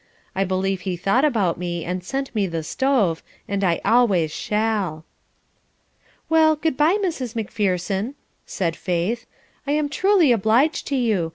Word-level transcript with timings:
I 0.33 0.45
believe 0.45 0.81
he 0.81 0.97
thought 0.97 1.23
about 1.23 1.59
me 1.59 1.85
and 1.85 2.03
sent 2.03 2.33
me 2.33 2.47
the 2.47 2.63
stove, 2.63 3.21
and 3.47 3.63
I 3.63 3.79
always 3.85 4.31
shall." 4.31 5.05
"Well, 6.27 6.55
good 6.55 6.75
bye, 6.75 6.97
Mrs. 7.03 7.35
Macpherson," 7.35 8.15
said 8.47 8.75
Faith. 8.75 9.27
"I 9.67 9.73
am 9.73 9.89
truly 9.89 10.31
obliged 10.31 10.87
to 10.87 10.95
you. 10.95 11.29